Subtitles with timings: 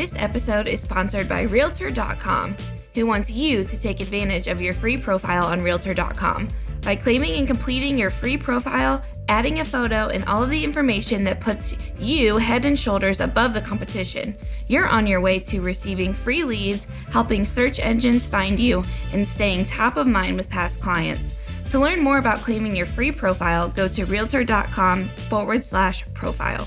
[0.00, 2.56] This episode is sponsored by Realtor.com,
[2.94, 6.48] who wants you to take advantage of your free profile on Realtor.com.
[6.80, 11.22] By claiming and completing your free profile, adding a photo, and all of the information
[11.24, 14.34] that puts you head and shoulders above the competition,
[14.68, 18.82] you're on your way to receiving free leads, helping search engines find you,
[19.12, 21.38] and staying top of mind with past clients.
[21.72, 26.66] To learn more about claiming your free profile, go to realtor.com forward slash profile.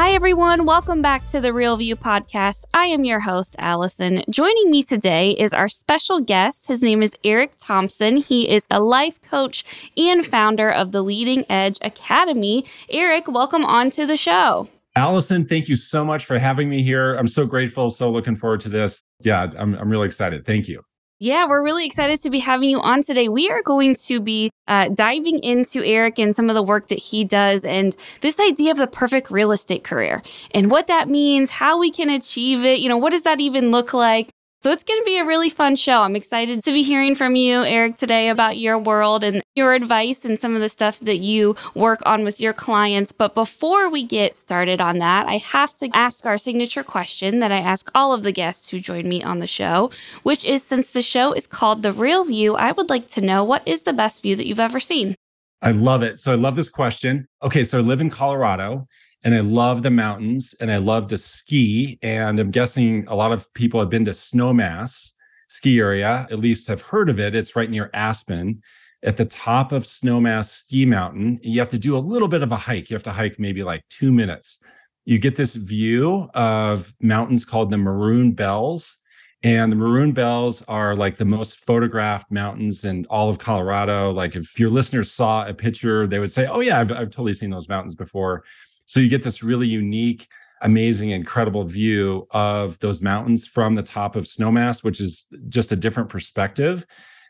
[0.00, 0.64] Hi, everyone.
[0.64, 2.62] Welcome back to the Real View podcast.
[2.72, 4.22] I am your host, Allison.
[4.30, 6.68] Joining me today is our special guest.
[6.68, 8.18] His name is Eric Thompson.
[8.18, 9.64] He is a life coach
[9.96, 12.64] and founder of the Leading Edge Academy.
[12.88, 14.68] Eric, welcome on to the show.
[14.94, 17.16] Allison, thank you so much for having me here.
[17.16, 17.90] I'm so grateful.
[17.90, 19.02] So looking forward to this.
[19.24, 20.46] Yeah, I'm, I'm really excited.
[20.46, 20.84] Thank you.
[21.20, 23.28] Yeah, we're really excited to be having you on today.
[23.28, 27.00] We are going to be uh, diving into Eric and some of the work that
[27.00, 31.50] he does and this idea of the perfect real estate career and what that means,
[31.50, 32.78] how we can achieve it.
[32.78, 34.28] You know, what does that even look like?
[34.60, 36.00] So it's going to be a really fun show.
[36.00, 40.24] I'm excited to be hearing from you, Eric, today about your world and your advice
[40.24, 43.12] and some of the stuff that you work on with your clients.
[43.12, 47.52] But before we get started on that, I have to ask our signature question that
[47.52, 49.92] I ask all of the guests who join me on the show,
[50.24, 53.44] which is since the show is called The Real View, I would like to know
[53.44, 55.14] what is the best view that you've ever seen?
[55.62, 56.18] I love it.
[56.18, 57.28] So I love this question.
[57.44, 58.88] Okay, so I live in Colorado
[59.24, 61.98] and I love the mountains and I love to ski.
[62.02, 65.12] And I'm guessing a lot of people have been to Snowmass
[65.48, 67.34] ski area, at least have heard of it.
[67.34, 68.62] It's right near Aspen
[69.02, 71.40] at the top of Snowmass Ski Mountain.
[71.42, 72.90] You have to do a little bit of a hike.
[72.90, 74.58] You have to hike maybe like two minutes.
[75.04, 78.98] You get this view of mountains called the Maroon Bells.
[79.44, 84.10] And the Maroon Bells are like the most photographed mountains in all of Colorado.
[84.10, 87.34] Like if your listeners saw a picture, they would say, Oh, yeah, I've, I've totally
[87.34, 88.42] seen those mountains before.
[88.88, 90.26] So you get this really unique,
[90.62, 95.76] amazing, incredible view of those mountains from the top of Snowmass, which is just a
[95.76, 96.86] different perspective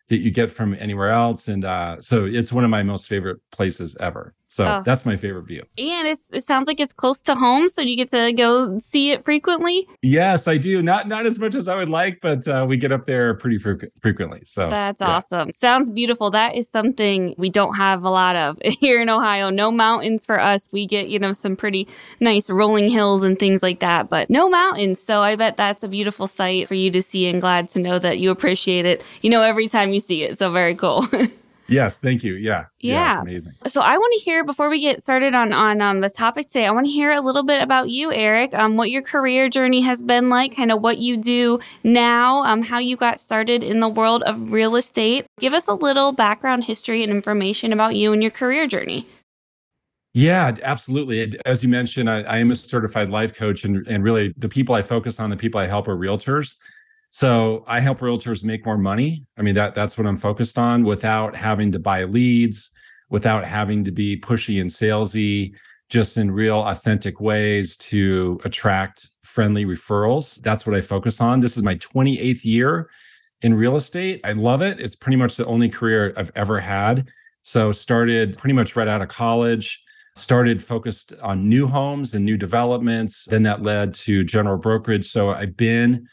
[0.08, 1.48] that you get from anywhere else.
[1.48, 4.34] And uh, so it's one of my most favorite places ever.
[4.48, 4.82] So oh.
[4.82, 5.62] that's my favorite view.
[5.76, 9.22] And it sounds like it's close to home, so you get to go see it
[9.24, 9.86] frequently.
[10.02, 10.82] Yes, I do.
[10.82, 13.58] Not not as much as I would like, but uh, we get up there pretty
[13.58, 14.40] fre- frequently.
[14.44, 15.08] So that's yeah.
[15.08, 15.52] awesome.
[15.52, 16.30] Sounds beautiful.
[16.30, 19.50] That is something we don't have a lot of here in Ohio.
[19.50, 20.66] No mountains for us.
[20.72, 21.86] We get you know some pretty
[22.18, 24.98] nice rolling hills and things like that, but no mountains.
[24.98, 27.98] So I bet that's a beautiful sight for you to see, and glad to know
[27.98, 29.04] that you appreciate it.
[29.20, 30.38] You know every time you see it.
[30.38, 31.06] So very cool.
[31.68, 32.34] Yes, thank you.
[32.34, 32.64] Yeah.
[32.80, 32.94] Yeah.
[32.94, 33.52] yeah amazing.
[33.66, 36.66] So I want to hear before we get started on on um, the topic today,
[36.66, 39.82] I want to hear a little bit about you, Eric, um, what your career journey
[39.82, 43.80] has been like, kind of what you do now, um, how you got started in
[43.80, 45.26] the world of real estate.
[45.38, 49.06] Give us a little background history and information about you and your career journey.
[50.14, 51.34] Yeah, absolutely.
[51.44, 54.74] As you mentioned, I, I am a certified life coach, and, and really the people
[54.74, 56.56] I focus on, the people I help are realtors.
[57.10, 59.24] So I help realtors make more money.
[59.36, 62.70] I mean, that that's what I'm focused on without having to buy leads,
[63.08, 65.54] without having to be pushy and salesy,
[65.88, 70.40] just in real authentic ways to attract friendly referrals.
[70.42, 71.40] That's what I focus on.
[71.40, 72.90] This is my 28th year
[73.40, 74.20] in real estate.
[74.24, 74.80] I love it.
[74.80, 77.08] It's pretty much the only career I've ever had.
[77.42, 79.82] So started pretty much right out of college
[80.18, 83.26] started focused on new homes and new developments.
[83.26, 85.06] Then that led to general brokerage.
[85.06, 86.08] So I've been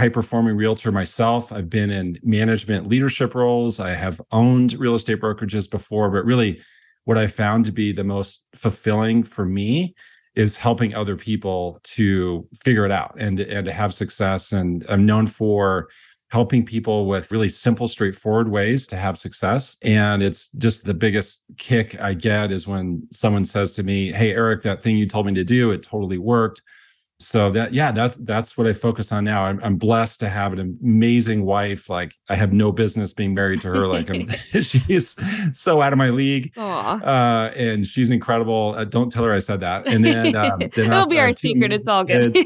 [0.00, 1.52] high performing realtor myself.
[1.52, 3.78] I've been in management leadership roles.
[3.78, 6.62] I have owned real estate brokerages before, but really
[7.04, 9.94] what I found to be the most fulfilling for me
[10.34, 14.52] is helping other people to figure it out and, and to have success.
[14.52, 15.90] And I'm known for
[16.30, 19.76] helping people with really simple, straightforward ways to have success.
[19.82, 24.32] And it's just the biggest kick I get is when someone says to me, Hey,
[24.32, 26.62] Eric, that thing you told me to do, it totally worked
[27.20, 29.44] so that yeah that's that's what i focus on now.
[29.44, 31.88] I'm, I'm blessed to have an amazing wife.
[31.88, 33.86] Like i have no business being married to her.
[33.86, 34.08] Like
[34.62, 35.16] she's
[35.52, 36.52] so out of my league.
[36.56, 38.74] Uh, and she's incredible.
[38.76, 39.92] Uh, don't tell her i said that.
[39.92, 41.72] And then, um, it'll be our secret.
[41.72, 42.36] it's all good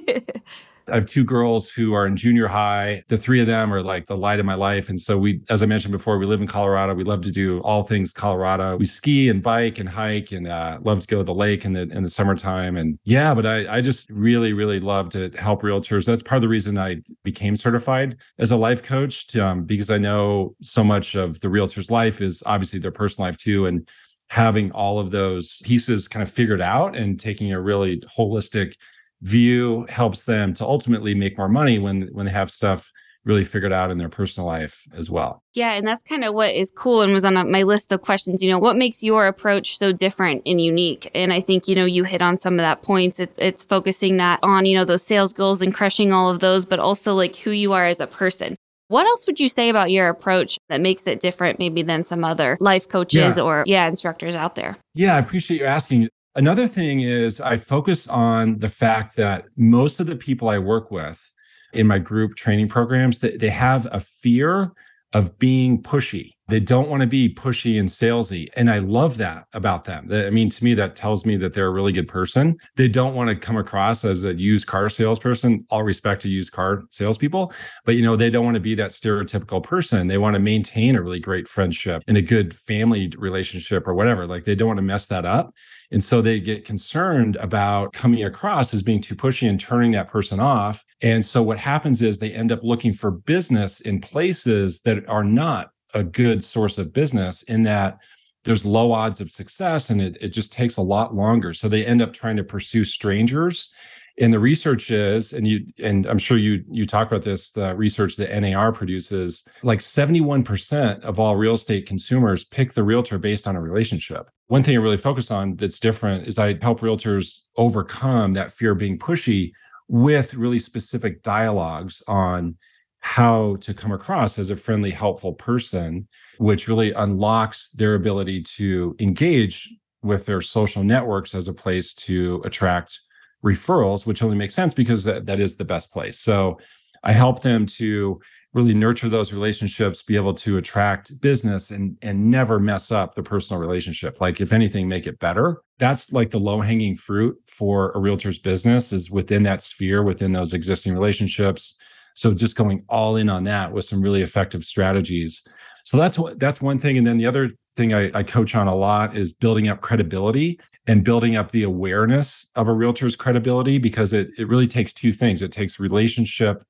[0.89, 3.05] I have two girls who are in junior high.
[3.09, 4.89] The three of them are like the light of my life.
[4.89, 6.95] And so we, as I mentioned before, we live in Colorado.
[6.95, 8.77] We love to do all things Colorado.
[8.77, 11.73] We ski and bike and hike and uh, love to go to the lake in
[11.73, 12.77] the in the summertime.
[12.77, 16.07] And yeah, but I, I just really, really love to help realtors.
[16.07, 19.99] That's part of the reason I became certified as a life coach um, because I
[19.99, 23.67] know so much of the realtor's life is obviously their personal life too.
[23.67, 23.89] And
[24.29, 28.77] having all of those pieces kind of figured out and taking a really holistic
[29.23, 32.91] view helps them to ultimately make more money when when they have stuff
[33.25, 35.43] really figured out in their personal life as well.
[35.55, 38.43] Yeah, and that's kind of what is cool and was on my list of questions.
[38.43, 41.11] You know, what makes your approach so different and unique?
[41.15, 43.19] And I think you know you hit on some of that points.
[43.19, 46.65] It, it's focusing not on you know those sales goals and crushing all of those,
[46.67, 48.57] but also like who you are as a person.
[48.89, 52.23] What else would you say about your approach that makes it different, maybe than some
[52.23, 53.43] other life coaches yeah.
[53.43, 54.77] or yeah instructors out there?
[54.95, 56.09] Yeah, I appreciate you asking.
[56.37, 60.91] Another thing is I focus on the fact that most of the people I work
[60.91, 61.33] with
[61.73, 64.73] in my group training programs, that they have a fear
[65.13, 66.31] of being pushy.
[66.49, 68.49] They don't want to be pushy and salesy.
[68.57, 70.09] And I love that about them.
[70.13, 72.57] I mean, to me, that tells me that they're a really good person.
[72.77, 75.65] They don't want to come across as a used car salesperson.
[75.71, 77.53] All respect to used car salespeople,
[77.85, 80.07] but you know, they don't want to be that stereotypical person.
[80.07, 84.27] They want to maintain a really great friendship and a good family relationship or whatever.
[84.27, 85.55] Like they don't want to mess that up.
[85.91, 90.09] And so they get concerned about coming across as being too pushy and turning that
[90.09, 90.85] person off.
[91.03, 95.25] And so what happens is they end up looking for business in places that are
[95.25, 97.99] not a good source of business in that
[98.45, 101.55] there's low odds of success and it, it just takes a lot longer.
[101.55, 103.71] So they end up trying to pursue strangers
[104.19, 107.75] and the research is and you and i'm sure you you talk about this the
[107.75, 113.47] research that nar produces like 71% of all real estate consumers pick the realtor based
[113.47, 117.41] on a relationship one thing i really focus on that's different is i help realtors
[117.57, 119.53] overcome that fear of being pushy
[119.89, 122.57] with really specific dialogues on
[123.05, 126.09] how to come across as a friendly helpful person
[126.39, 129.69] which really unlocks their ability to engage
[130.03, 132.99] with their social networks as a place to attract
[133.45, 136.19] referrals, which only makes sense because that, that is the best place.
[136.19, 136.59] So
[137.03, 138.19] I help them to
[138.55, 143.23] really nurture those relationships, be able to attract business and and never mess up the
[143.23, 144.19] personal relationship.
[144.19, 145.61] Like if anything, make it better.
[145.79, 150.33] That's like the low hanging fruit for a realtor's business is within that sphere, within
[150.33, 151.75] those existing relationships.
[152.15, 155.43] So just going all in on that with some really effective strategies.
[155.85, 156.97] So that's what that's one thing.
[156.97, 160.61] And then the other thing I, I, coach on a lot is building up credibility
[160.87, 165.13] and building up the awareness of a realtor's credibility because it, it really takes two
[165.13, 165.43] things.
[165.43, 166.63] It takes relationship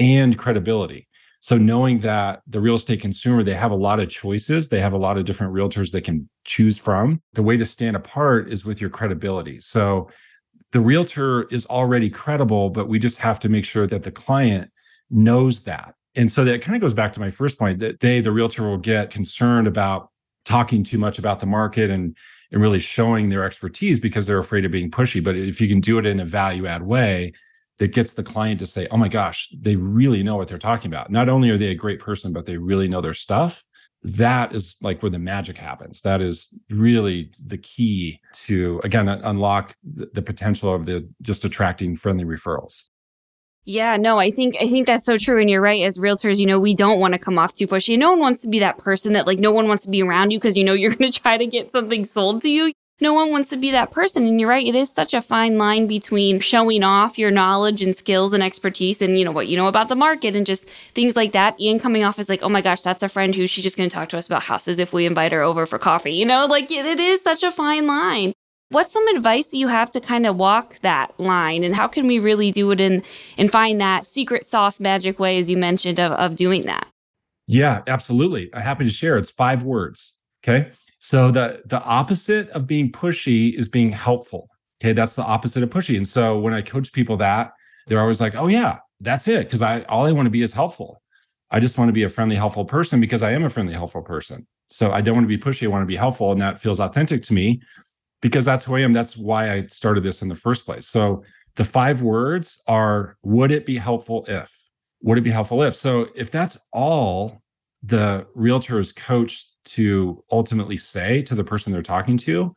[0.00, 1.06] and credibility.
[1.40, 4.68] So knowing that the real estate consumer they have a lot of choices.
[4.68, 7.22] They have a lot of different realtors they can choose from.
[7.34, 9.60] The way to stand apart is with your credibility.
[9.60, 10.10] So
[10.72, 14.70] the realtor is already credible but we just have to make sure that the client
[15.10, 18.20] knows that and so that kind of goes back to my first point that they
[18.20, 20.10] the realtor will get concerned about
[20.44, 22.16] talking too much about the market and
[22.50, 25.22] and really showing their expertise because they're afraid of being pushy.
[25.22, 27.32] But if you can do it in a value add way
[27.78, 30.90] that gets the client to say, oh my gosh, they really know what they're talking
[30.90, 31.10] about.
[31.10, 33.64] Not only are they a great person, but they really know their stuff.
[34.02, 36.02] That is like where the magic happens.
[36.02, 42.24] That is really the key to, again, unlock the potential of the just attracting friendly
[42.24, 42.84] referrals.
[43.68, 45.38] Yeah, no, I think I think that's so true.
[45.38, 45.82] And you're right.
[45.82, 47.98] As realtors, you know, we don't want to come off too pushy.
[47.98, 50.30] No one wants to be that person that like no one wants to be around
[50.30, 52.72] you because you know you're going to try to get something sold to you.
[53.02, 54.26] No one wants to be that person.
[54.26, 54.66] And you're right.
[54.66, 59.02] It is such a fine line between showing off your knowledge and skills and expertise
[59.02, 61.60] and, you know, what you know about the market and just things like that.
[61.60, 63.90] Ian coming off as like, oh my gosh, that's a friend who she's just going
[63.90, 66.14] to talk to us about houses if we invite her over for coffee.
[66.14, 68.32] You know, like it is such a fine line.
[68.70, 72.06] What's some advice that you have to kind of walk that line and how can
[72.06, 73.02] we really do it in
[73.38, 76.86] and find that secret sauce magic way as you mentioned of, of doing that?
[77.46, 78.50] Yeah, absolutely.
[78.54, 79.16] I'm happy to share.
[79.16, 80.12] It's five words.
[80.44, 80.70] Okay.
[80.98, 84.50] So the the opposite of being pushy is being helpful.
[84.82, 84.92] Okay.
[84.92, 85.96] That's the opposite of pushy.
[85.96, 87.52] And so when I coach people that,
[87.86, 89.48] they're always like, oh yeah, that's it.
[89.48, 91.00] Cause I all I want to be is helpful.
[91.50, 94.02] I just want to be a friendly, helpful person because I am a friendly, helpful
[94.02, 94.46] person.
[94.68, 95.64] So I don't want to be pushy.
[95.64, 96.32] I want to be helpful.
[96.32, 97.62] And that feels authentic to me
[98.20, 98.92] because that's who I am.
[98.92, 100.86] That's why I started this in the first place.
[100.86, 101.22] So
[101.56, 104.54] the five words are would it be helpful if?
[105.02, 105.76] Would it be helpful if?
[105.76, 107.42] So if that's all
[107.82, 112.54] the realtor is coached to ultimately say to the person they're talking to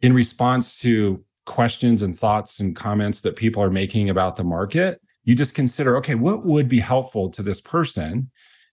[0.00, 5.00] in response to questions and thoughts and comments that people are making about the market,
[5.24, 8.30] you just consider, okay, what would be helpful to this person?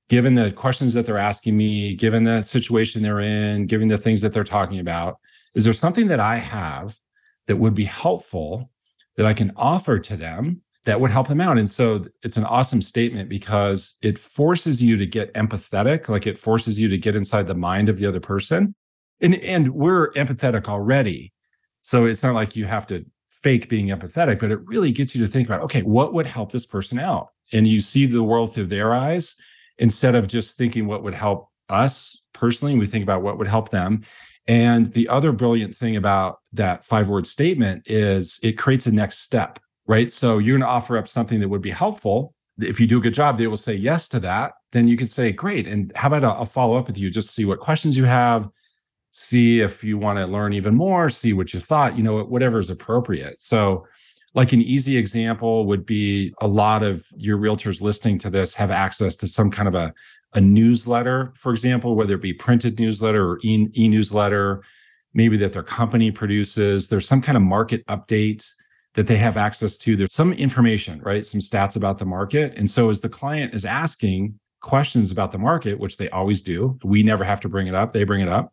[0.10, 4.22] Given the questions that they're asking me, given the situation they're in, given the things
[4.22, 5.18] that they're talking about,
[5.56, 6.98] is there something that I have
[7.48, 8.72] that would be helpful
[9.16, 11.58] that I can offer to them that would help them out.
[11.58, 16.38] And so it's an awesome statement because it forces you to get empathetic, like it
[16.38, 18.76] forces you to get inside the mind of the other person.
[19.22, 21.32] And and we're empathetic already.
[21.82, 25.26] So it's not like you have to fake being empathetic, but it really gets you
[25.26, 27.30] to think about, okay, what would help this person out?
[27.52, 29.36] And you see the world through their eyes
[29.78, 32.78] instead of just thinking what would help us personally.
[32.78, 34.04] We think about what would help them.
[34.48, 39.20] And the other brilliant thing about that five word statement is it creates a next
[39.20, 40.12] step right?
[40.12, 42.34] So you're going to offer up something that would be helpful.
[42.60, 44.54] If you do a good job, they will say yes to that.
[44.72, 45.68] Then you can say, great.
[45.68, 48.50] And how about I'll follow up with you, just see what questions you have,
[49.12, 52.60] see if you want to learn even more, see what you thought, you know, whatever
[52.60, 53.42] is appropriate.
[53.42, 53.88] So,
[54.36, 58.72] like an easy example would be a lot of your realtors listening to this have
[58.72, 59.94] access to some kind of a,
[60.34, 64.64] a newsletter, for example, whether it be printed newsletter or e newsletter,
[65.14, 66.90] maybe that their company produces.
[66.90, 68.52] There's some kind of market update
[68.96, 69.96] that they have access to.
[69.96, 71.26] There's some information, right?
[71.26, 72.54] Some stats about the market.
[72.58, 76.80] And so as the client is asking questions about the market, which they always do,
[76.84, 78.52] we never have to bring it up, they bring it up.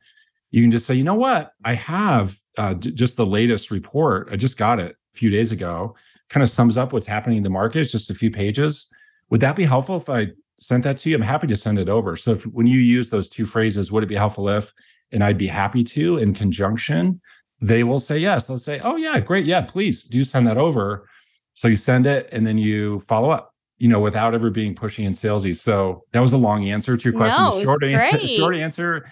[0.51, 1.53] You can just say, you know what?
[1.65, 4.29] I have uh, just the latest report.
[4.33, 5.95] I just got it few days ago.
[6.29, 7.81] Kind of sums up what's happening in the market.
[7.81, 8.89] It's just a few pages.
[9.31, 11.17] Would that be helpful if I sent that to you?
[11.17, 12.17] I'm happy to send it over.
[12.17, 14.73] So if, when you use those two phrases, would it be helpful if,
[15.13, 17.21] and I'd be happy to in conjunction,
[17.61, 18.47] they will say yes.
[18.47, 21.09] They'll say, "Oh yeah, great, yeah, please do send that over."
[21.55, 23.55] So you send it, and then you follow up.
[23.79, 25.57] You know, without ever being pushy and salesy.
[25.57, 27.43] So that was a long answer to your question.
[27.43, 28.29] No, the short answer, great.
[28.29, 29.07] short answer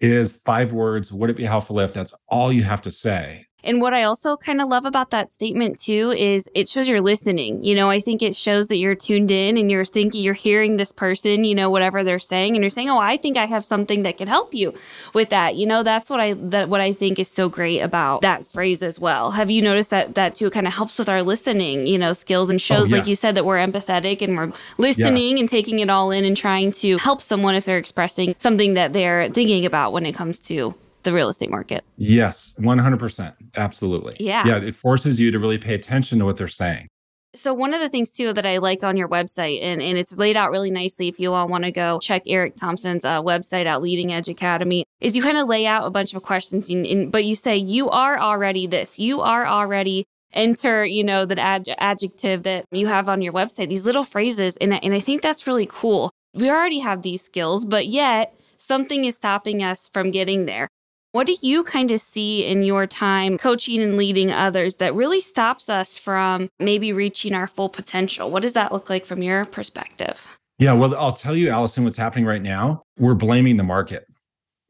[0.00, 1.10] is five words.
[1.12, 3.46] Would it be helpful if that's all you have to say?
[3.64, 7.00] And what I also kind of love about that statement too is it shows you're
[7.00, 7.62] listening.
[7.62, 10.76] You know, I think it shows that you're tuned in and you're thinking, you're hearing
[10.76, 13.64] this person, you know, whatever they're saying, and you're saying, "Oh, I think I have
[13.64, 14.74] something that can help you
[15.14, 18.22] with that." You know, that's what I that what I think is so great about
[18.22, 19.30] that phrase as well.
[19.32, 22.50] Have you noticed that that too kind of helps with our listening, you know, skills
[22.50, 22.96] and oh, shows, yeah.
[22.98, 25.40] like you said, that we're empathetic and we're listening Yes.
[25.40, 28.92] and taking it all in and trying to help someone if they're expressing something that
[28.92, 31.84] they're thinking about when it comes to the real estate market.
[31.96, 33.34] Yes, 100%.
[33.56, 34.16] Absolutely.
[34.20, 34.46] Yeah.
[34.46, 34.56] Yeah.
[34.58, 36.88] It forces you to really pay attention to what they're saying.
[37.34, 40.18] So one of the things too that I like on your website, and, and it's
[40.18, 43.64] laid out really nicely if you all want to go check Eric Thompson's uh, website
[43.64, 46.86] out, Leading Edge Academy, is you kind of lay out a bunch of questions, and,
[46.86, 50.04] and, but you say you are already this, you are already
[50.34, 54.58] enter, you know, that ad- adjective that you have on your website, these little phrases,
[54.58, 56.10] and and I think that's really cool.
[56.34, 60.68] We already have these skills, but yet something is stopping us from getting there.
[61.12, 65.20] What do you kind of see in your time coaching and leading others that really
[65.20, 68.30] stops us from maybe reaching our full potential?
[68.30, 70.26] What does that look like from your perspective?
[70.58, 70.72] Yeah.
[70.72, 72.84] Well, I'll tell you, Allison, what's happening right now.
[72.98, 74.06] We're blaming the market.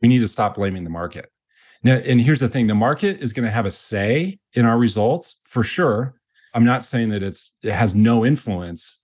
[0.01, 1.31] We need to stop blaming the market.
[1.85, 4.79] Now, and here's the thing the market is going to have a say in our
[4.79, 6.17] results for sure.
[6.55, 9.01] I'm not saying that it's it has no influence,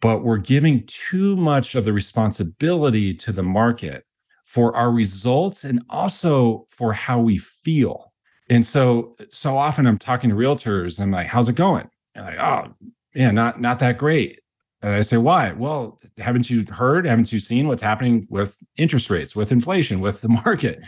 [0.00, 4.04] but we're giving too much of the responsibility to the market
[4.48, 8.14] for our results and also for how we feel.
[8.48, 11.86] And so, so often I'm talking to realtors and I'm like, how's it going?
[12.14, 12.74] And like, oh,
[13.14, 14.40] yeah, not not that great.
[14.80, 15.52] And I say, why?
[15.52, 17.04] Well, haven't you heard?
[17.04, 20.82] Haven't you seen what's happening with interest rates, with inflation, with the market,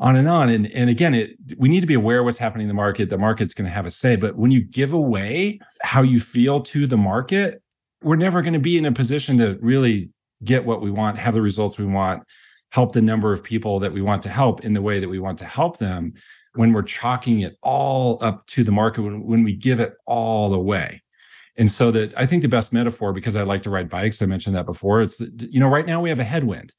[0.00, 0.48] on and on?
[0.48, 3.08] And and again, it we need to be aware of what's happening in the market.
[3.08, 6.60] The market's going to have a say, but when you give away how you feel
[6.62, 7.62] to the market,
[8.02, 10.10] we're never going to be in a position to really
[10.42, 12.24] get what we want, have the results we want,
[12.70, 15.18] help the number of people that we want to help in the way that we
[15.18, 16.14] want to help them.
[16.54, 20.54] When we're chalking it all up to the market, when, when we give it all
[20.54, 21.02] away.
[21.56, 24.26] And so that I think the best metaphor, because I like to ride bikes, I
[24.26, 25.00] mentioned that before.
[25.02, 26.74] It's you know, right now we have a headwind.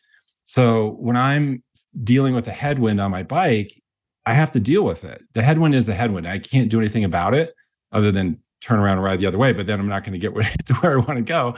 [0.46, 1.64] So when I'm
[2.04, 3.82] dealing with a headwind on my bike,
[4.26, 5.22] I have to deal with it.
[5.34, 6.28] The headwind is the headwind.
[6.28, 7.54] I can't do anything about it
[7.92, 9.54] other than turn around and ride the other way.
[9.54, 10.34] But then I'm not going to get
[10.66, 11.56] to where I want to go.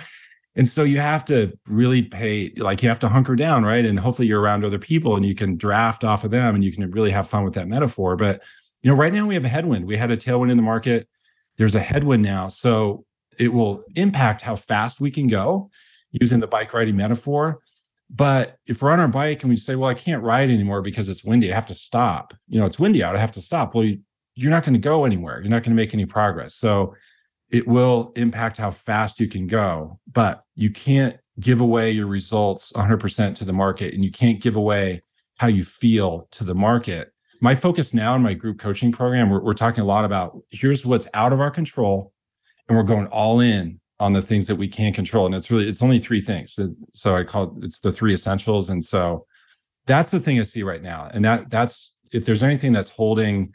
[0.59, 3.85] And so you have to really pay, like you have to hunker down, right?
[3.85, 6.73] And hopefully you're around other people and you can draft off of them and you
[6.73, 8.17] can really have fun with that metaphor.
[8.17, 8.43] But
[8.81, 9.85] you know, right now we have a headwind.
[9.85, 11.07] We had a tailwind in the market.
[11.57, 12.49] There's a headwind now.
[12.49, 13.05] So
[13.37, 15.71] it will impact how fast we can go
[16.11, 17.61] using the bike riding metaphor.
[18.09, 21.07] But if we're on our bike and we say, well, I can't ride anymore because
[21.07, 22.33] it's windy, I have to stop.
[22.49, 23.73] You know, it's windy out, I have to stop.
[23.73, 23.99] Well, you,
[24.35, 25.39] you're not going to go anywhere.
[25.39, 26.53] You're not going to make any progress.
[26.53, 26.95] So
[27.51, 32.71] it will impact how fast you can go, but you can't give away your results
[32.73, 35.01] 100% to the market and you can't give away
[35.37, 37.13] how you feel to the market.
[37.41, 40.85] My focus now in my group coaching program, we're, we're talking a lot about here's
[40.85, 42.11] what's out of our control
[42.67, 45.67] and we're going all in on the things that we can control and it's really
[45.67, 49.25] it's only three things so, so i call it it's the three essentials and so
[49.87, 53.51] that's the thing i see right now and that that's if there's anything that's holding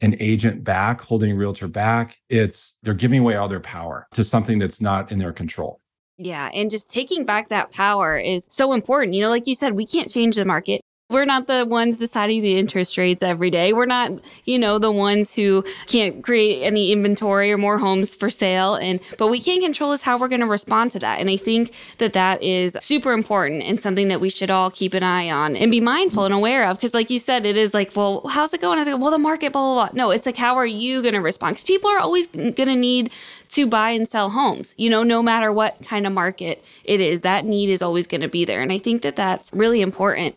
[0.00, 2.16] an agent back, holding a realtor back.
[2.28, 5.80] It's they're giving away all their power to something that's not in their control.
[6.16, 6.50] Yeah.
[6.52, 9.14] And just taking back that power is so important.
[9.14, 10.80] You know, like you said, we can't change the market.
[11.10, 13.72] We're not the ones deciding the interest rates every day.
[13.72, 18.28] We're not, you know, the ones who can't create any inventory or more homes for
[18.28, 18.74] sale.
[18.74, 21.18] And, but we can control is how we're going to respond to that.
[21.18, 24.92] And I think that that is super important and something that we should all keep
[24.92, 26.78] an eye on and be mindful and aware of.
[26.78, 28.76] Cause like you said, it is like, well, how's it going?
[28.76, 29.96] I was like, well, the market, blah, blah, blah.
[29.96, 31.56] No, it's like, how are you going to respond?
[31.56, 33.10] Cause people are always going to need
[33.48, 37.22] to buy and sell homes, you know, no matter what kind of market it is,
[37.22, 38.60] that need is always going to be there.
[38.60, 40.36] And I think that that's really important.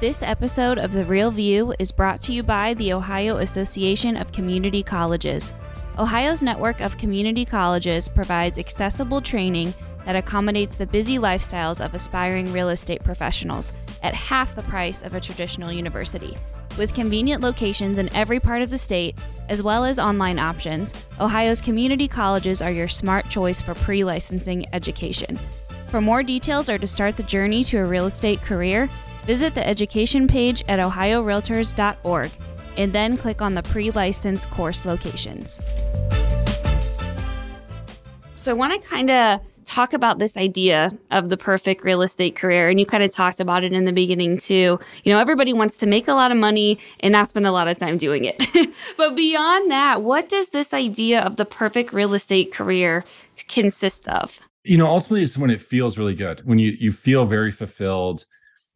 [0.00, 4.30] This episode of The Real View is brought to you by the Ohio Association of
[4.30, 5.52] Community Colleges.
[5.98, 9.74] Ohio's network of community colleges provides accessible training
[10.04, 13.72] that accommodates the busy lifestyles of aspiring real estate professionals
[14.04, 16.36] at half the price of a traditional university.
[16.78, 19.16] With convenient locations in every part of the state,
[19.48, 24.64] as well as online options, Ohio's community colleges are your smart choice for pre licensing
[24.72, 25.36] education.
[25.88, 28.88] For more details or to start the journey to a real estate career,
[29.28, 32.30] Visit the education page at ohiorealtors.org
[32.78, 35.60] and then click on the pre license course locations.
[38.36, 42.36] So, I want to kind of talk about this idea of the perfect real estate
[42.36, 42.70] career.
[42.70, 44.78] And you kind of talked about it in the beginning too.
[45.04, 47.68] You know, everybody wants to make a lot of money and not spend a lot
[47.68, 48.42] of time doing it.
[48.96, 53.04] but beyond that, what does this idea of the perfect real estate career
[53.46, 54.40] consist of?
[54.64, 58.24] You know, ultimately, it's when it feels really good, when you you feel very fulfilled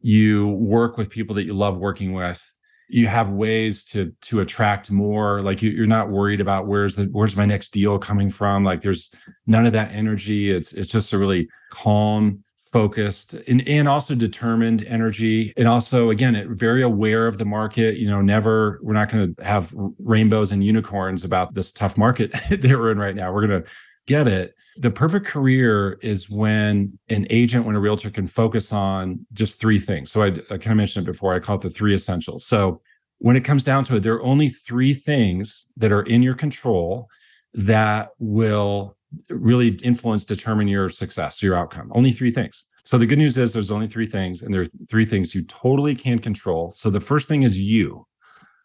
[0.03, 2.47] you work with people that you love working with
[2.93, 7.05] you have ways to to attract more like you, are not worried about where's the
[7.05, 8.63] where's my next deal coming from?
[8.63, 9.11] Like there's
[9.47, 10.51] none of that energy.
[10.51, 15.53] It's it's just a really calm focused and, and also determined energy.
[15.57, 19.43] And also again very aware of the market you know never we're not going to
[19.43, 23.31] have rainbows and unicorns about this tough market that we're in right now.
[23.33, 23.69] We're going to
[24.07, 24.55] get it.
[24.77, 29.79] The perfect career is when an agent, when a realtor can focus on just three
[29.79, 30.11] things.
[30.11, 31.33] So I, I kind of mentioned it before.
[31.33, 32.45] I call it the three essentials.
[32.45, 32.81] So
[33.19, 36.33] when it comes down to it, there are only three things that are in your
[36.33, 37.07] control
[37.53, 38.97] that will
[39.29, 41.91] really influence, determine your success, your outcome.
[41.93, 42.65] Only three things.
[42.85, 45.43] So the good news is there's only three things, and there are three things you
[45.43, 46.71] totally can control.
[46.71, 48.05] So the first thing is you.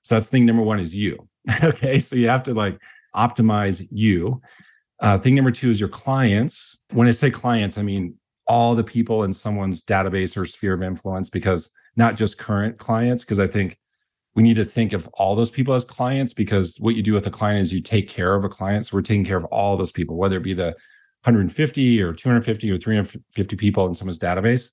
[0.02, 1.28] So that's thing number one is you.
[1.62, 2.00] okay.
[2.00, 2.80] So you have to like
[3.14, 4.40] optimize you.
[5.00, 6.80] Uh, thing number two is your clients.
[6.92, 8.14] When I say clients, I mean
[8.46, 13.24] all the people in someone's database or sphere of influence, because not just current clients,
[13.24, 13.76] because I think
[14.34, 17.26] we need to think of all those people as clients because what you do with
[17.26, 18.86] a client is you take care of a client.
[18.86, 20.76] So we're taking care of all those people, whether it be the
[21.24, 24.70] 150 or 250 or 350 people in someone's database.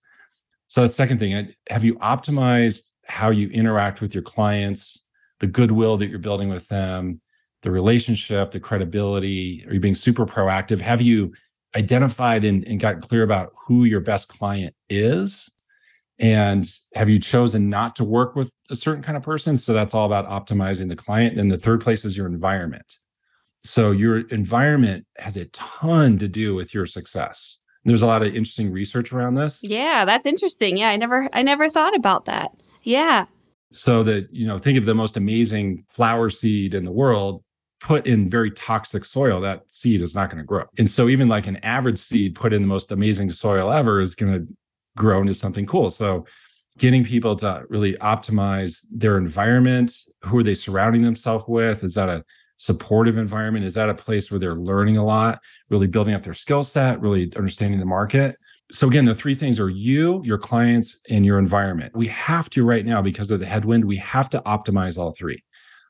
[0.67, 5.07] So the second thing, have you optimized how you interact with your clients,
[5.39, 7.21] the goodwill that you're building with them,
[7.65, 9.65] the relationship, the credibility?
[9.67, 10.79] Are you being super proactive?
[10.79, 11.33] Have you
[11.75, 15.49] identified and, and gotten clear about who your best client is?
[16.19, 19.57] And have you chosen not to work with a certain kind of person?
[19.57, 21.39] So that's all about optimizing the client.
[21.39, 22.99] And the third place is your environment.
[23.63, 27.57] So your environment has a ton to do with your success.
[27.83, 29.61] There's a lot of interesting research around this.
[29.63, 30.77] Yeah, that's interesting.
[30.77, 32.51] Yeah, I never I never thought about that.
[32.83, 33.25] Yeah.
[33.71, 37.43] So that, you know, think of the most amazing flower seed in the world
[37.85, 40.63] put in very toxic soil, that seed is not going to grow.
[40.79, 44.15] And so even like an average seed put in the most amazing soil ever is
[44.15, 44.47] going to
[44.97, 45.91] grow into something cool.
[45.91, 46.25] So
[46.79, 49.93] getting people to really optimize their environment,
[50.23, 51.83] who are they surrounding themselves with?
[51.83, 52.25] Is that a
[52.57, 53.65] supportive environment?
[53.65, 56.99] Is that a place where they're learning a lot, really building up their skill set,
[57.01, 58.35] really understanding the market?
[58.71, 61.95] So again, the three things are you, your clients, and your environment.
[61.95, 65.43] We have to right now because of the headwind, we have to optimize all three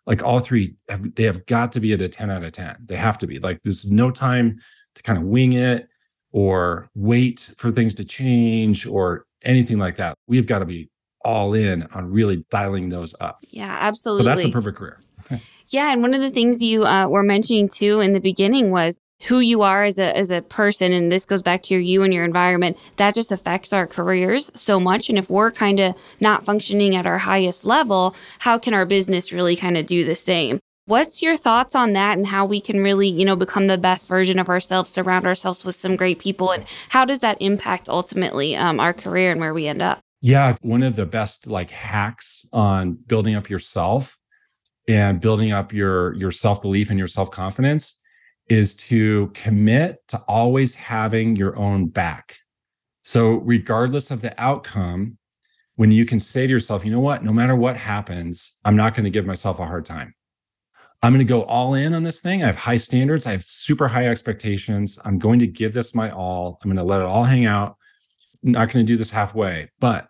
[0.06, 2.78] like all three have, they have got to be at a 10 out of 10
[2.86, 3.39] they have to be.
[3.39, 4.60] Like there's no time
[4.96, 5.88] to kind of wing it
[6.32, 10.18] or wait for things to change or anything like that.
[10.28, 10.89] We've got to be
[11.24, 13.39] all in on really dialing those up.
[13.50, 15.00] Yeah absolutely so that's the perfect career.
[15.70, 19.00] Yeah and one of the things you uh, were mentioning too in the beginning was
[19.23, 22.04] who you are as a as a person and this goes back to your you
[22.04, 25.10] and your environment that just affects our careers so much.
[25.10, 29.32] And if we're kind of not functioning at our highest level how can our business
[29.32, 30.60] really kind of do the same?
[30.88, 34.08] What's your thoughts on that and how we can really you know become the best
[34.08, 36.51] version of ourselves surround ourselves with some great people?
[36.51, 40.01] And how does that impact ultimately um, our career and where we end up?
[40.21, 44.17] Yeah one of the best like hacks on building up yourself
[44.88, 47.95] and building up your your self-belief and your self-confidence
[48.47, 52.38] is to commit to always having your own back.
[53.03, 55.17] So, regardless of the outcome,
[55.75, 58.95] when you can say to yourself, you know what, no matter what happens, I'm not
[58.95, 60.13] going to give myself a hard time.
[61.03, 62.41] I'm going to go all in on this thing.
[62.41, 63.27] I have high standards.
[63.27, 64.97] I have super high expectations.
[65.05, 66.60] I'm going to give this my all.
[66.63, 67.75] I'm going to let it all hang out.
[68.43, 69.69] I'm not going to do this halfway.
[69.79, 70.08] But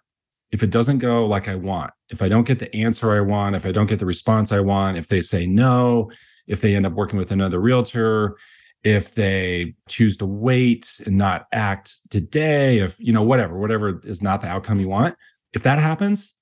[0.51, 3.55] if it doesn't go like I want, if I don't get the answer I want,
[3.55, 6.11] if I don't get the response I want, if they say no,
[6.47, 8.37] if they end up working with another realtor,
[8.83, 14.21] if they choose to wait and not act today, if, you know, whatever, whatever is
[14.21, 15.15] not the outcome you want,
[15.53, 16.35] if that happens,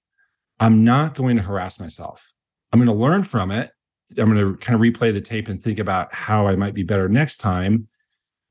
[0.59, 2.33] I'm not going to harass myself.
[2.71, 3.71] I'm going to learn from it.
[4.17, 6.83] I'm going to kind of replay the tape and think about how I might be
[6.83, 7.87] better next time,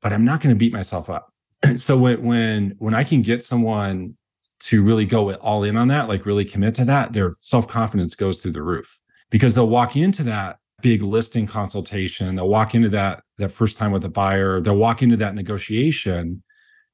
[0.01, 1.31] but I'm not going to beat myself up.
[1.75, 4.17] so when when when I can get someone
[4.61, 8.41] to really go all in on that, like really commit to that, their self-confidence goes
[8.41, 12.35] through the roof because they'll walk into that big listing consultation.
[12.35, 14.61] They'll walk into that that first time with a buyer.
[14.61, 16.43] They'll walk into that negotiation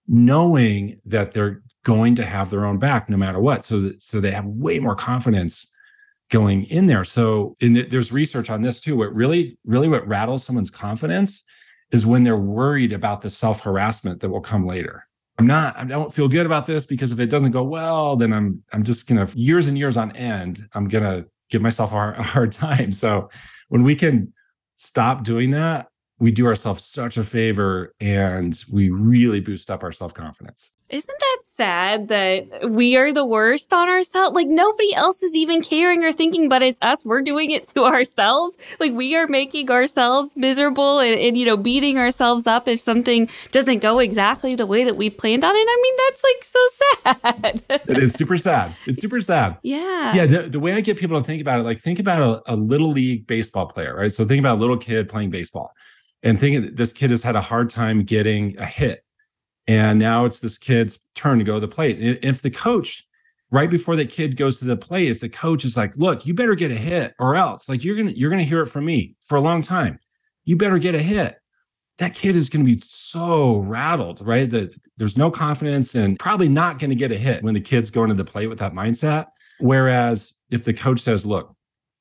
[0.08, 3.66] knowing that they're going to have their own back no matter what.
[3.66, 5.68] So so they have way more confidence
[6.30, 7.04] going in there.
[7.04, 8.96] So in the, there's research on this too.
[8.96, 11.44] What really really what rattles someone's confidence
[11.92, 15.04] is when they're worried about the self harassment that will come later.
[15.40, 18.34] I'm not i don't feel good about this because if it doesn't go well then
[18.34, 22.52] i'm i'm just gonna years and years on end i'm gonna give myself a hard
[22.52, 22.92] time.
[22.92, 23.30] So
[23.70, 24.34] when we can
[24.76, 25.88] stop doing that,
[26.20, 30.72] we do ourselves such a favor and we really boost up our self confidence.
[30.90, 34.34] Isn't that sad that we are the worst on ourselves?
[34.34, 37.06] Like nobody else is even caring or thinking, but it's us.
[37.06, 38.58] We're doing it to ourselves.
[38.80, 43.30] Like we are making ourselves miserable and, and, you know, beating ourselves up if something
[43.52, 45.68] doesn't go exactly the way that we planned on it.
[45.70, 46.68] I mean, that's like so
[47.70, 47.82] sad.
[47.88, 48.76] it is super sad.
[48.86, 49.58] It's super sad.
[49.70, 50.16] Yeah.
[50.16, 50.26] Yeah.
[50.26, 52.56] The, the way I get people to think about it, like think about a, a
[52.56, 54.12] little league baseball player, right?
[54.12, 55.76] So think about a little kid playing baseball
[56.24, 59.04] and thinking this kid has had a hard time getting a hit.
[59.68, 61.98] And now it's this kid's turn to go to the plate.
[62.00, 63.06] If the coach,
[63.52, 66.34] right before that kid goes to the plate, if the coach is like, look, you
[66.34, 69.16] better get a hit or else like you're gonna you're gonna hear it from me
[69.22, 70.00] for a long time.
[70.44, 71.38] You better get a hit.
[72.00, 74.50] That kid is to be so rattled, right?
[74.50, 78.10] That there's no confidence and probably not to get a hit when the kid's going
[78.10, 79.28] to the plate with that mindset.
[79.60, 81.54] Whereas if the coach says, look,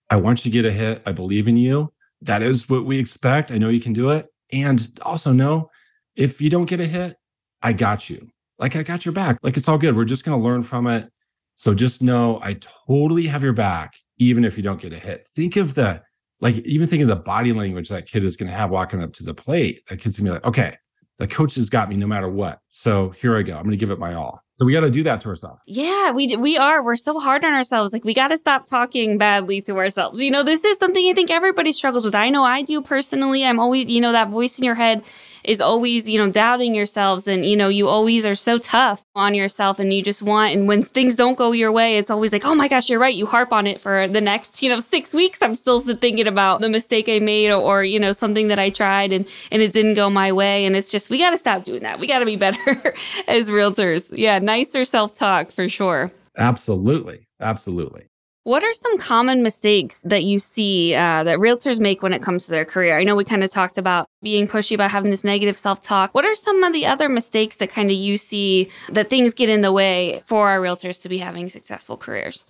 [0.08, 2.98] I want you to get a hit, I believe in you, that is what we
[2.98, 3.52] expect.
[3.52, 4.26] I know you can do it.
[4.52, 5.70] And also know
[6.16, 7.16] if you don't get a hit,
[7.62, 8.30] I got you.
[8.58, 9.38] Like I got your back.
[9.42, 9.96] Like it's all good.
[9.96, 11.10] We're just going to learn from it.
[11.56, 12.54] So just know I
[12.86, 15.26] totally have your back, even if you don't get a hit.
[15.26, 16.02] Think of the,
[16.40, 19.12] like, even think of the body language that kid is going to have walking up
[19.14, 19.82] to the plate.
[19.88, 20.76] That kid's going to be like, okay,
[21.18, 22.60] the coach has got me no matter what.
[22.68, 23.56] So here I go.
[23.56, 24.40] I'm going to give it my all.
[24.58, 25.62] So we got to do that to ourselves.
[25.66, 26.82] Yeah, we we are.
[26.82, 27.92] We're so hard on ourselves.
[27.92, 30.20] Like we got to stop talking badly to ourselves.
[30.20, 32.16] You know, this is something I think everybody struggles with.
[32.16, 33.44] I know I do personally.
[33.44, 35.04] I'm always, you know, that voice in your head
[35.48, 39.34] is always, you know, doubting yourselves and, you know, you always are so tough on
[39.34, 42.44] yourself and you just want, and when things don't go your way, it's always like,
[42.44, 43.14] oh my gosh, you're right.
[43.14, 45.40] You harp on it for the next, you know, six weeks.
[45.40, 48.68] I'm still thinking about the mistake I made or, or you know, something that I
[48.68, 50.66] tried and, and it didn't go my way.
[50.66, 51.98] And it's just, we got to stop doing that.
[51.98, 52.94] We got to be better
[53.26, 54.12] as realtors.
[54.14, 54.40] Yeah.
[54.40, 56.12] Nicer self talk for sure.
[56.36, 57.26] Absolutely.
[57.40, 58.04] Absolutely.
[58.44, 62.46] What are some common mistakes that you see uh, that realtors make when it comes
[62.46, 62.98] to their career?
[62.98, 66.14] I know we kind of talked about being pushy, about having this negative self talk.
[66.14, 69.48] What are some of the other mistakes that kind of you see that things get
[69.48, 72.46] in the way for our realtors to be having successful careers?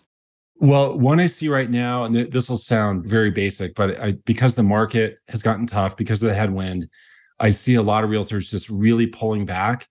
[0.61, 4.57] Well, one I see right now, and this will sound very basic, but I, because
[4.57, 6.89] the market has gotten tough, because of the headwind,
[7.41, 9.87] I see a lot of realtors just really pulling back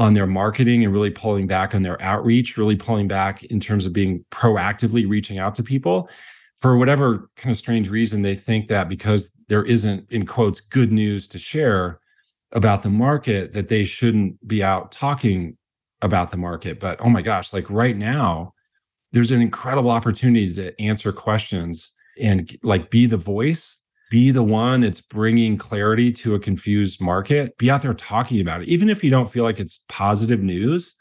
[0.00, 3.84] on their marketing and really pulling back on their outreach, really pulling back in terms
[3.84, 6.08] of being proactively reaching out to people.
[6.56, 10.90] For whatever kind of strange reason, they think that because there isn't, in quotes, good
[10.90, 12.00] news to share
[12.52, 15.58] about the market, that they shouldn't be out talking
[16.00, 16.80] about the market.
[16.80, 18.54] But oh my gosh, like right now,
[19.12, 24.80] there's an incredible opportunity to answer questions and like be the voice be the one
[24.80, 27.56] that's bringing clarity to a confused market.
[27.56, 28.68] Be out there talking about it.
[28.68, 30.96] Even if you don't feel like it's positive news,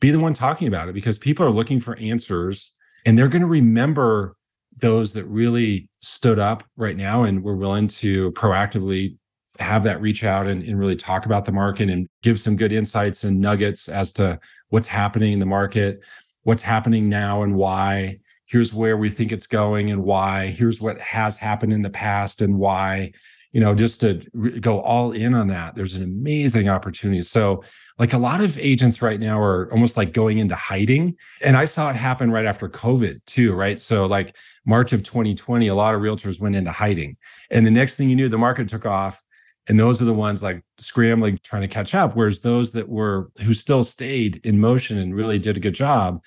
[0.00, 2.72] be the one talking about it because people are looking for answers
[3.04, 4.34] and they're going to remember
[4.80, 9.16] those that really stood up right now and were willing to proactively
[9.58, 12.72] have that reach out and, and, really talk about the market and give some good
[12.72, 16.00] insights and nuggets as to what's happening in the market,
[16.44, 20.48] what's happening now and why, here's where we think it's going and why.
[20.48, 23.12] Here's what has happened in the past and why.
[23.52, 27.22] You know just to re- go all in on that there's an amazing opportunity.
[27.22, 27.64] So
[27.98, 31.64] like a lot of agents right now are almost like going into hiding and i
[31.64, 33.80] saw it happen right after covid too right?
[33.80, 37.16] So like march of 2020 a lot of realtors went into hiding
[37.50, 39.22] and the next thing you knew the market took off
[39.66, 43.30] and those are the ones like scrambling trying to catch up whereas those that were
[43.40, 46.20] who still stayed in motion and really did a good job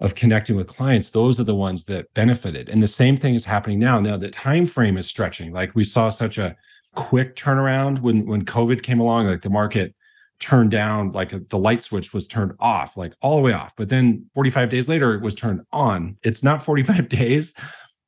[0.00, 2.68] of connecting with clients, those are the ones that benefited.
[2.68, 3.98] And the same thing is happening now.
[3.98, 5.52] Now the time frame is stretching.
[5.52, 6.54] Like we saw such a
[6.94, 9.94] quick turnaround when when COVID came along, like the market
[10.38, 13.72] turned down, like the light switch was turned off, like all the way off.
[13.76, 16.16] But then 45 days later, it was turned on.
[16.22, 17.54] It's not 45 days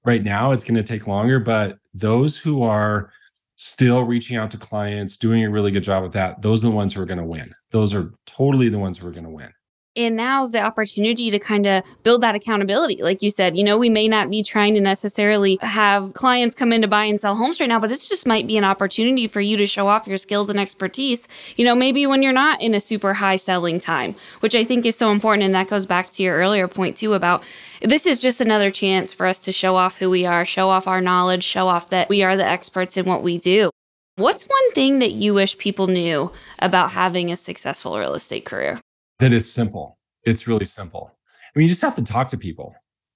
[0.05, 0.53] right now.
[0.53, 3.11] It's going to take longer, but those who are
[3.57, 6.75] still reaching out to clients, doing a really good job with that, those are the
[6.75, 7.51] ones who are going to win.
[7.71, 9.51] Those are totally the ones who are going to win.
[9.99, 13.03] And now's the opportunity to kind of build that accountability.
[13.03, 16.73] Like you said, you know, we may not be trying to necessarily have clients come
[16.73, 19.27] in to buy and sell homes right now, but this just might be an opportunity
[19.27, 21.27] for you to show off your skills and expertise.
[21.57, 24.87] You know, maybe when you're not in a super high selling time, which I think
[24.87, 25.43] is so important.
[25.43, 27.45] And that goes back to your earlier point too about
[27.83, 30.87] this is just another chance for us to show off who we are, show off
[30.87, 33.71] our knowledge, show off that we are the experts in what we do.
[34.15, 36.31] What's one thing that you wish people knew
[36.61, 38.81] about having a successful real estate career?
[39.19, 39.99] That it's simple.
[40.25, 41.11] It's really simple.
[41.45, 42.75] I mean, you just have to talk to people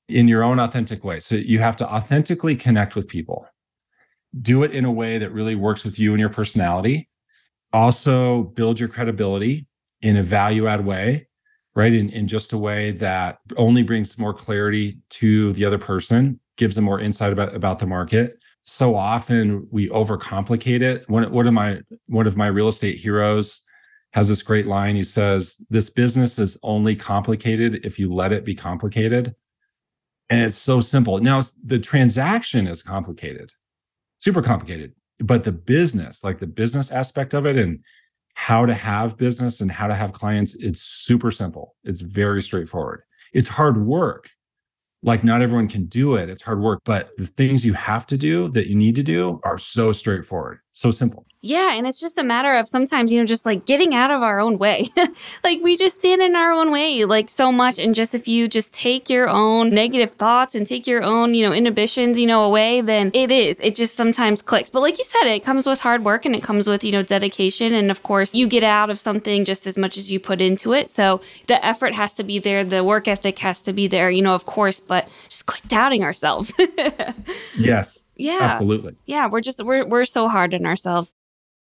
[0.09, 1.21] in your own authentic way.
[1.21, 3.47] So you have to authentically connect with people.
[4.41, 7.09] Do it in a way that really works with you and your personality.
[7.73, 9.67] Also, build your credibility
[10.01, 11.29] in a value add way,
[11.75, 11.93] right?
[11.93, 16.77] In, in just a way that only brings more clarity to the other person, gives
[16.77, 18.43] them more insight about, about the market.
[18.65, 21.09] So often we overcomplicate it.
[21.09, 23.63] One, one of my one of my real estate heroes
[24.13, 24.97] has this great line.
[24.97, 29.35] He says, This business is only complicated if you let it be complicated.
[30.31, 31.19] And it's so simple.
[31.19, 33.51] Now, the transaction is complicated,
[34.19, 37.81] super complicated, but the business, like the business aspect of it and
[38.35, 41.75] how to have business and how to have clients, it's super simple.
[41.85, 43.03] It's very straightforward.
[43.33, 44.31] It's hard work.
[45.03, 46.31] Like, not everyone can do it.
[46.31, 49.41] It's hard work, but the things you have to do that you need to do
[49.45, 51.27] are so straightforward, so simple.
[51.45, 54.23] Yeah, and it's just a matter of sometimes, you know, just like getting out of
[54.23, 54.87] our own way.
[55.45, 58.47] like we just stand in our own way like so much and just if you
[58.47, 62.45] just take your own negative thoughts and take your own, you know, inhibitions, you know,
[62.45, 63.59] away, then it is.
[63.59, 64.71] It just sometimes clicks.
[64.71, 67.03] But like you said, it comes with hard work and it comes with, you know,
[67.03, 70.41] dedication and of course, you get out of something just as much as you put
[70.41, 70.89] into it.
[70.89, 74.23] So the effort has to be there, the work ethic has to be there, you
[74.23, 76.55] know, of course, but just quit doubting ourselves.
[77.59, 78.05] yes.
[78.17, 78.39] Yeah.
[78.41, 78.97] Absolutely.
[79.07, 81.13] Yeah, we're just we're we're so hard on ourselves.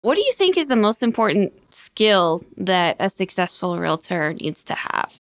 [0.01, 4.73] What do you think is the most important skill that a successful realtor needs to
[4.73, 5.17] have?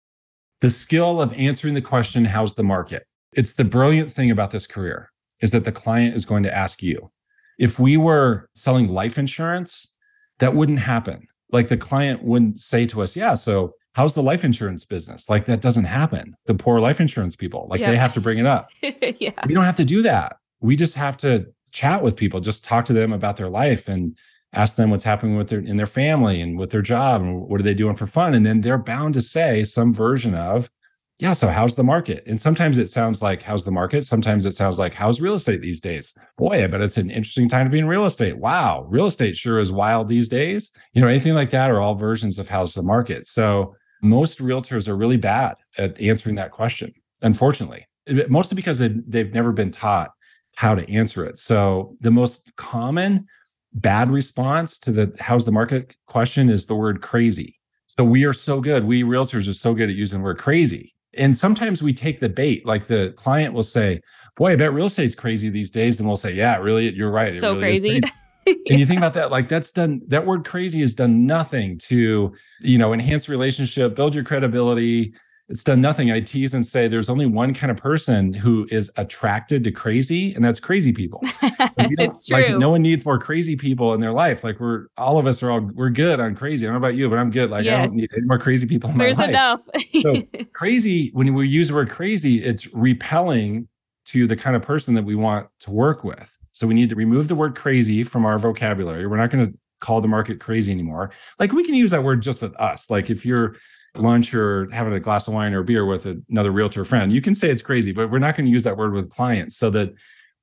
[0.60, 3.04] The skill of answering the question, how's the market?
[3.32, 6.82] It's the brilliant thing about this career is that the client is going to ask
[6.82, 7.10] you.
[7.58, 9.98] If we were selling life insurance,
[10.38, 11.26] that wouldn't happen.
[11.50, 15.28] Like the client wouldn't say to us, yeah, so how's the life insurance business?
[15.28, 16.36] Like that doesn't happen.
[16.46, 17.90] The poor life insurance people, like yep.
[17.90, 18.68] they have to bring it up.
[18.82, 19.32] yeah.
[19.46, 20.36] We don't have to do that.
[20.60, 24.16] We just have to chat with people, just talk to them about their life and
[24.52, 27.60] ask them what's happening with their in their family and with their job and what
[27.60, 28.34] are they doing for fun.
[28.34, 30.70] And then they're bound to say some version of
[31.18, 32.22] yeah so how's the market?
[32.26, 34.04] And sometimes it sounds like how's the market?
[34.04, 36.14] Sometimes it sounds like how's real estate these days?
[36.36, 38.38] Boy i bet it's an interesting time to be in real estate.
[38.38, 40.70] Wow real estate sure is wild these days.
[40.94, 43.26] You know anything like that are all versions of how's the market.
[43.26, 47.86] So most realtors are really bad at answering that question unfortunately.
[48.28, 50.12] Mostly because they've never been taught
[50.58, 53.26] how to answer it so the most common
[53.72, 57.58] bad response to the how's the market question is the word crazy.
[57.86, 58.84] So we are so good.
[58.84, 60.94] We realtors are so good at using the word crazy.
[61.14, 64.00] And sometimes we take the bait, like the client will say,
[64.36, 65.98] Boy, I bet real estate's crazy these days.
[65.98, 67.32] And we'll say, Yeah, really, you're right.
[67.32, 67.88] So really crazy.
[68.00, 68.12] crazy.
[68.46, 68.54] yeah.
[68.70, 72.32] And you think about that, like that's done, that word crazy has done nothing to,
[72.60, 75.14] you know, enhance relationship, build your credibility,
[75.48, 76.10] it's done nothing.
[76.10, 80.34] I tease and say there's only one kind of person who is attracted to crazy,
[80.34, 81.20] and that's crazy people.
[81.78, 82.36] it's true.
[82.36, 84.44] Like no one needs more crazy people in their life.
[84.44, 86.66] Like we're all of us are all we're good on crazy.
[86.66, 87.50] I don't know about you, but I'm good.
[87.50, 87.78] Like yes.
[87.78, 89.60] I don't need any more crazy people in There's my life.
[89.72, 90.28] There's enough.
[90.34, 93.68] so crazy, when we use the word crazy, it's repelling
[94.06, 96.36] to the kind of person that we want to work with.
[96.52, 99.06] So we need to remove the word crazy from our vocabulary.
[99.06, 101.10] We're not going to call the market crazy anymore.
[101.38, 102.90] Like we can use that word just with us.
[102.90, 103.56] Like if you're
[103.98, 107.34] lunch or having a glass of wine or beer with another realtor friend, you can
[107.34, 109.56] say it's crazy, but we're not going to use that word with clients.
[109.56, 109.94] So that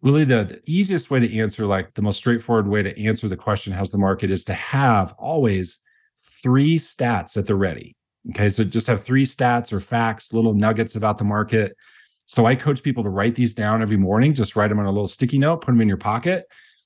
[0.02, 3.74] really the easiest way to answer, like the most straightforward way to answer the question,
[3.74, 5.80] how's the market, is to have always
[6.44, 7.96] three stats at the ready.
[8.30, 8.50] Okay.
[8.50, 11.76] So just have three stats or facts, little nuggets about the market.
[12.28, 14.34] So I coach people to write these down every morning.
[14.34, 16.46] Just write them on a little sticky note, put them in your pocket.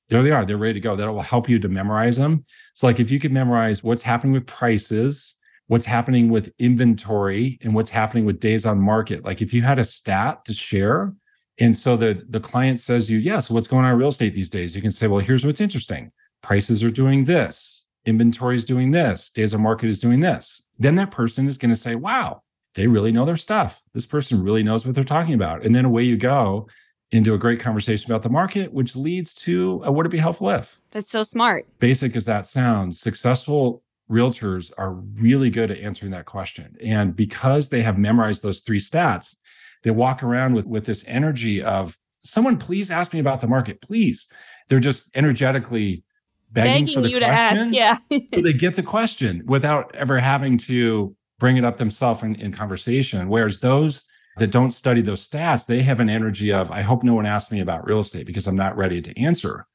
[0.09, 0.43] There they are.
[0.43, 0.95] They're ready to go.
[0.95, 2.45] That will help you to memorize them.
[2.73, 5.35] So, like if you could memorize what's happening with prices,
[5.69, 9.23] what's happening with inventory and what's happening with days on market.
[9.23, 11.13] Like if you had a stat to share,
[11.59, 14.07] and so the, the client says you, yes, yeah, so what's going on in real
[14.07, 14.75] estate these days?
[14.75, 16.11] You can say, well, here's what's interesting.
[16.41, 20.63] Prices are doing this, inventory is doing this, days on market is doing this.
[20.79, 22.41] Then that person is going to say, wow,
[22.73, 23.83] they really know their stuff.
[23.93, 25.63] This person really knows what they're talking about.
[25.63, 26.67] And then away you go
[27.11, 30.49] into a great conversation about the market, which leads to a would it be helpful
[30.49, 30.79] if?
[30.89, 31.67] That's so smart.
[31.77, 36.75] Basic as that sounds, successful realtors are really good at answering that question.
[36.83, 39.35] And because they have memorized those three stats,
[39.83, 43.81] they walk around with, with this energy of someone, please ask me about the market,
[43.81, 44.27] please.
[44.67, 46.03] They're just energetically
[46.51, 47.71] begging, Begging for the you question.
[47.71, 48.01] to ask.
[48.09, 48.19] Yeah.
[48.33, 52.51] so they get the question without ever having to bring it up themselves in, in
[52.51, 53.29] conversation.
[53.29, 54.03] Whereas those
[54.37, 57.51] that don't study those stats, they have an energy of, I hope no one asks
[57.51, 59.65] me about real estate because I'm not ready to answer.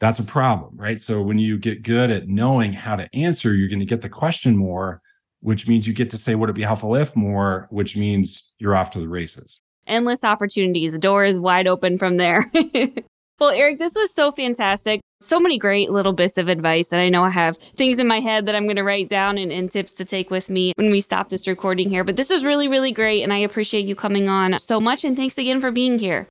[0.00, 1.00] That's a problem, right?
[1.00, 4.08] So when you get good at knowing how to answer, you're going to get the
[4.08, 5.00] question more,
[5.40, 8.74] which means you get to say, would it be helpful if more, which means you're
[8.74, 9.60] off to the races.
[9.86, 10.92] Endless opportunities.
[10.92, 12.42] The door is wide open from there.
[13.38, 15.00] well, Eric, this was so fantastic.
[15.20, 18.20] So many great little bits of advice that I know I have things in my
[18.20, 20.90] head that I'm going to write down and, and tips to take with me when
[20.90, 22.04] we stop this recording here.
[22.04, 23.22] But this was really, really great.
[23.22, 25.04] And I appreciate you coming on so much.
[25.04, 26.26] And thanks again for being here.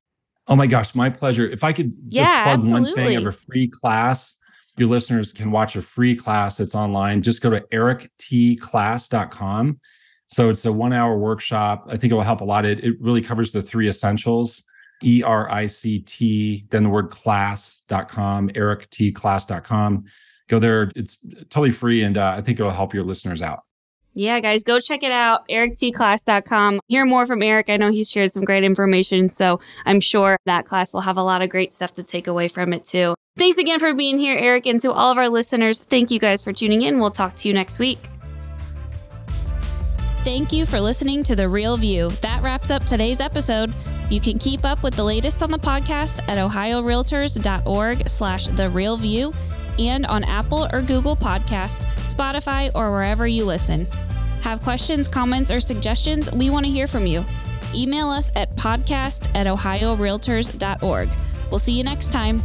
[0.46, 1.48] Oh my gosh, my pleasure.
[1.48, 4.36] If I could just Yeah, plug one thing of a free class,
[4.76, 7.22] your listeners can watch a free class that's online.
[7.22, 9.80] Just go to erictclass.com.
[10.28, 11.86] So it's a one hour workshop.
[11.88, 12.66] I think it will help a lot.
[12.66, 14.64] It, it really covers the three essentials
[15.02, 20.04] E R I C T, then the word class.com, erictclass.com.
[20.48, 20.90] Go there.
[20.96, 21.18] It's
[21.50, 22.02] totally free.
[22.02, 23.60] And uh, I think it'll help your listeners out.
[24.14, 25.46] Yeah, guys, go check it out.
[25.48, 26.80] EricTClass.com.
[26.86, 27.68] Hear more from Eric.
[27.68, 29.28] I know he's shared some great information.
[29.28, 32.46] So I'm sure that class will have a lot of great stuff to take away
[32.48, 33.14] from it too.
[33.36, 34.66] Thanks again for being here, Eric.
[34.66, 37.00] And to all of our listeners, thank you guys for tuning in.
[37.00, 37.98] We'll talk to you next week.
[40.22, 42.10] Thank you for listening to The Real View.
[42.22, 43.74] That wraps up today's episode.
[44.08, 48.96] You can keep up with the latest on the podcast at ohiorealtors.org slash The Real
[48.96, 49.34] View
[49.78, 53.86] and on Apple or Google Podcasts, Spotify, or wherever you listen.
[54.42, 56.30] Have questions, comments, or suggestions?
[56.32, 57.24] We want to hear from you.
[57.74, 61.08] Email us at podcast at ohiorealtors.org.
[61.50, 62.42] We'll see you next time.